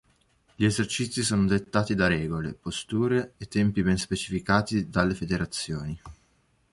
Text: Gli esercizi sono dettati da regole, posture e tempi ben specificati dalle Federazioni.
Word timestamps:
Gli 0.55 0.65
esercizi 0.65 1.21
sono 1.21 1.45
dettati 1.45 1.93
da 1.93 2.07
regole, 2.07 2.55
posture 2.55 3.33
e 3.37 3.47
tempi 3.47 3.83
ben 3.83 3.97
specificati 3.97 4.89
dalle 4.89 5.13
Federazioni. 5.13 6.01